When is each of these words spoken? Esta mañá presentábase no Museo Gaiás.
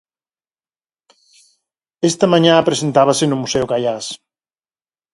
Esta 2.09 2.25
mañá 2.33 2.55
presentábase 2.69 3.23
no 3.27 3.39
Museo 3.43 3.65
Gaiás. 3.71 4.05